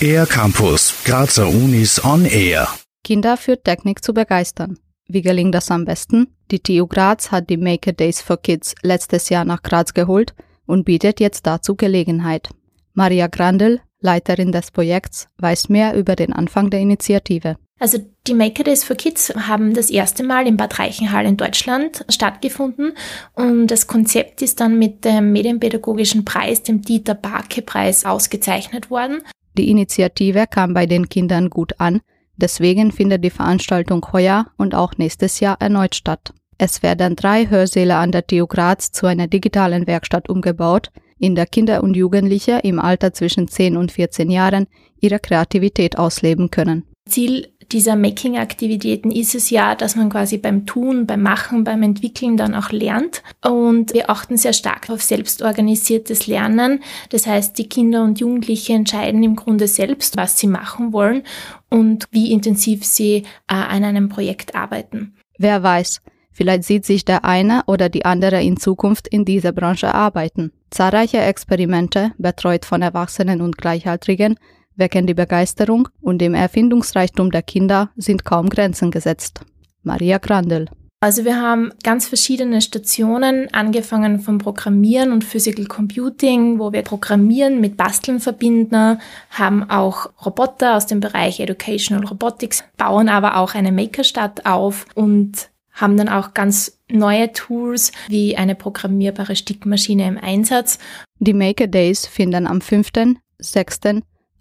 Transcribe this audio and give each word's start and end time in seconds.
Air 0.00 0.26
Campus, 0.26 0.94
Grazer 1.04 1.48
Unis 1.48 2.04
on 2.04 2.24
Air. 2.24 2.68
Kinder 3.02 3.36
für 3.36 3.62
Technik 3.62 4.04
zu 4.04 4.12
begeistern. 4.12 4.78
Wie 5.06 5.22
gelingt 5.22 5.54
das 5.54 5.70
am 5.70 5.84
besten? 5.84 6.28
Die 6.50 6.60
TU 6.60 6.86
Graz 6.86 7.30
hat 7.30 7.48
die 7.50 7.56
Maker 7.56 7.92
Days 7.92 8.20
for 8.20 8.36
Kids 8.36 8.74
letztes 8.82 9.28
Jahr 9.28 9.44
nach 9.44 9.62
Graz 9.62 9.94
geholt 9.94 10.34
und 10.66 10.84
bietet 10.84 11.20
jetzt 11.20 11.46
dazu 11.46 11.74
Gelegenheit. 11.74 12.50
Maria 12.92 13.26
Grandel, 13.26 13.80
Leiterin 14.00 14.52
des 14.52 14.70
Projekts, 14.70 15.28
weiß 15.38 15.68
mehr 15.68 15.94
über 15.94 16.16
den 16.16 16.32
Anfang 16.32 16.70
der 16.70 16.80
Initiative. 16.80 17.56
Also 17.80 17.98
die 18.26 18.34
Maker 18.34 18.62
Days 18.62 18.84
for 18.84 18.96
Kids 18.96 19.34
haben 19.34 19.74
das 19.74 19.90
erste 19.90 20.22
Mal 20.22 20.46
in 20.46 20.56
Bad 20.56 20.78
Reichenhall 20.78 21.26
in 21.26 21.36
Deutschland 21.36 22.04
stattgefunden 22.08 22.92
und 23.34 23.66
das 23.66 23.86
Konzept 23.86 24.42
ist 24.42 24.60
dann 24.60 24.78
mit 24.78 25.04
dem 25.04 25.32
Medienpädagogischen 25.32 26.24
Preis, 26.24 26.62
dem 26.62 26.82
Dieter 26.82 27.14
Barke 27.14 27.62
Preis, 27.62 28.04
ausgezeichnet 28.04 28.90
worden. 28.90 29.22
Die 29.58 29.70
Initiative 29.70 30.46
kam 30.48 30.72
bei 30.72 30.86
den 30.86 31.08
Kindern 31.08 31.50
gut 31.50 31.78
an, 31.78 32.00
deswegen 32.36 32.92
findet 32.92 33.24
die 33.24 33.30
Veranstaltung 33.30 34.06
heuer 34.12 34.46
und 34.56 34.74
auch 34.74 34.94
nächstes 34.96 35.40
Jahr 35.40 35.60
erneut 35.60 35.94
statt. 35.94 36.32
Es 36.58 36.82
werden 36.82 37.16
drei 37.16 37.48
Hörsäle 37.48 37.96
an 37.96 38.12
der 38.12 38.26
TU 38.26 38.46
Graz 38.46 38.92
zu 38.92 39.06
einer 39.06 39.26
digitalen 39.26 39.86
Werkstatt 39.88 40.28
umgebaut, 40.28 40.90
in 41.18 41.34
der 41.34 41.46
Kinder 41.46 41.82
und 41.82 41.96
Jugendliche 41.96 42.60
im 42.62 42.78
Alter 42.78 43.12
zwischen 43.12 43.48
10 43.48 43.76
und 43.76 43.92
14 43.92 44.30
Jahren 44.30 44.66
ihre 45.00 45.18
Kreativität 45.18 45.98
ausleben 45.98 46.50
können. 46.50 46.84
Ziel 47.08 47.53
dieser 47.72 47.96
Making-Aktivitäten 47.96 49.10
ist 49.10 49.34
es 49.34 49.50
ja, 49.50 49.74
dass 49.74 49.96
man 49.96 50.10
quasi 50.10 50.38
beim 50.38 50.66
Tun, 50.66 51.06
beim 51.06 51.22
Machen, 51.22 51.64
beim 51.64 51.82
Entwickeln 51.82 52.36
dann 52.36 52.54
auch 52.54 52.70
lernt. 52.70 53.22
Und 53.44 53.94
wir 53.94 54.10
achten 54.10 54.36
sehr 54.36 54.52
stark 54.52 54.90
auf 54.90 55.02
selbstorganisiertes 55.02 56.26
Lernen. 56.26 56.82
Das 57.10 57.26
heißt, 57.26 57.56
die 57.58 57.68
Kinder 57.68 58.02
und 58.02 58.20
Jugendliche 58.20 58.72
entscheiden 58.74 59.22
im 59.22 59.36
Grunde 59.36 59.68
selbst, 59.68 60.16
was 60.16 60.38
sie 60.38 60.46
machen 60.46 60.92
wollen 60.92 61.22
und 61.70 62.06
wie 62.10 62.32
intensiv 62.32 62.84
sie 62.84 63.24
äh, 63.48 63.54
an 63.54 63.84
einem 63.84 64.08
Projekt 64.08 64.54
arbeiten. 64.54 65.14
Wer 65.38 65.62
weiß, 65.62 66.00
vielleicht 66.32 66.64
sieht 66.64 66.84
sich 66.84 67.04
der 67.04 67.24
eine 67.24 67.62
oder 67.66 67.88
die 67.88 68.04
andere 68.04 68.42
in 68.42 68.56
Zukunft 68.56 69.08
in 69.08 69.24
dieser 69.24 69.52
Branche 69.52 69.94
arbeiten. 69.94 70.52
Zahlreiche 70.70 71.18
Experimente, 71.18 72.12
betreut 72.18 72.64
von 72.64 72.82
Erwachsenen 72.82 73.40
und 73.40 73.58
Gleichaltrigen, 73.58 74.36
wecken 74.76 75.06
die 75.06 75.14
Begeisterung 75.14 75.88
und 76.00 76.18
dem 76.18 76.34
Erfindungsreichtum 76.34 77.30
der 77.30 77.42
Kinder 77.42 77.90
sind 77.96 78.24
kaum 78.24 78.48
Grenzen 78.48 78.90
gesetzt. 78.90 79.40
Maria 79.82 80.18
Grandel. 80.18 80.66
Also 81.04 81.26
wir 81.26 81.38
haben 81.38 81.70
ganz 81.82 82.08
verschiedene 82.08 82.62
Stationen, 82.62 83.52
angefangen 83.52 84.20
vom 84.20 84.38
Programmieren 84.38 85.12
und 85.12 85.22
Physical 85.22 85.66
Computing, 85.66 86.58
wo 86.58 86.72
wir 86.72 86.80
Programmieren 86.80 87.60
mit 87.60 87.76
Basteln 87.76 88.20
verbinden, 88.20 88.98
haben 89.28 89.68
auch 89.68 90.08
Roboter 90.24 90.76
aus 90.76 90.86
dem 90.86 91.00
Bereich 91.00 91.40
Educational 91.40 92.06
Robotics, 92.06 92.64
bauen 92.78 93.10
aber 93.10 93.36
auch 93.36 93.54
eine 93.54 93.70
Makerstadt 93.70 94.46
auf 94.46 94.86
und 94.94 95.50
haben 95.72 95.98
dann 95.98 96.08
auch 96.08 96.32
ganz 96.32 96.78
neue 96.90 97.32
Tools 97.32 97.92
wie 98.08 98.38
eine 98.38 98.54
programmierbare 98.54 99.36
Stickmaschine 99.36 100.08
im 100.08 100.16
Einsatz. 100.16 100.78
Die 101.18 101.34
Maker 101.34 101.66
Days 101.66 102.06
finden 102.06 102.46
am 102.46 102.62
5., 102.62 102.92
6., 103.40 103.80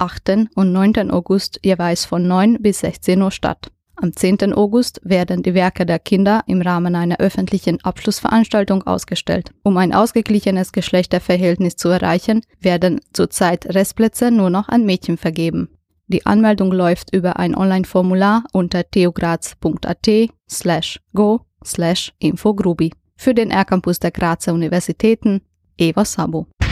8. 0.00 0.48
und 0.54 0.72
9. 0.72 1.10
August 1.10 1.60
jeweils 1.62 2.04
von 2.04 2.26
9 2.26 2.58
bis 2.60 2.80
16 2.80 3.20
Uhr 3.20 3.30
statt. 3.30 3.70
Am 3.96 4.16
10. 4.16 4.54
August 4.54 5.00
werden 5.04 5.42
die 5.42 5.52
Werke 5.52 5.84
der 5.84 5.98
Kinder 5.98 6.42
im 6.46 6.62
Rahmen 6.62 6.94
einer 6.94 7.18
öffentlichen 7.18 7.84
Abschlussveranstaltung 7.84 8.82
ausgestellt. 8.84 9.52
Um 9.62 9.76
ein 9.76 9.92
ausgeglichenes 9.92 10.72
Geschlechterverhältnis 10.72 11.76
zu 11.76 11.90
erreichen, 11.90 12.40
werden 12.60 13.00
zurzeit 13.12 13.66
Restplätze 13.66 14.30
nur 14.30 14.48
noch 14.48 14.68
an 14.68 14.86
Mädchen 14.86 15.18
vergeben. 15.18 15.68
Die 16.06 16.24
Anmeldung 16.24 16.72
läuft 16.72 17.14
über 17.14 17.38
ein 17.38 17.54
Online-Formular 17.54 18.44
unter 18.52 18.90
theograz.at 18.90 20.08
slash 20.50 20.98
go 21.14 21.42
slash 21.62 22.12
infogrubi. 22.18 22.92
Für 23.16 23.34
den 23.34 23.50
R-Campus 23.50 23.98
der 23.98 24.12
Grazer 24.12 24.54
Universitäten, 24.54 25.42
Eva 25.76 26.06
Sabo. 26.06 26.46